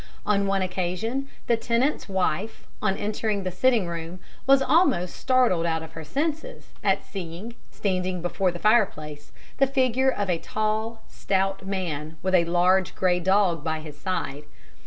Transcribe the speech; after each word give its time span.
On 0.25 0.47
one 0.47 0.63
occasion 0.63 1.29
the 1.45 1.55
tenant's 1.55 2.09
wife, 2.09 2.65
on 2.81 2.97
entering 2.97 3.43
the 3.43 3.51
sitting 3.51 3.85
room, 3.85 4.19
was 4.47 4.59
almost 4.59 5.15
startled 5.15 5.63
out 5.67 5.83
of 5.83 5.91
her 5.91 6.03
senses 6.03 6.69
at 6.83 7.05
seeing, 7.05 7.53
standing 7.69 8.19
before 8.19 8.49
the 8.49 8.57
fireplace, 8.57 9.31
the 9.59 9.67
figure 9.67 10.09
of 10.11 10.27
a 10.27 10.39
tall, 10.39 11.03
stout 11.07 11.67
man 11.67 12.17
with 12.23 12.33
a 12.33 12.45
large, 12.45 12.95
grey 12.95 13.19
dog 13.19 13.63
by 13.63 13.79
his 13.79 13.95
side. 13.95 14.45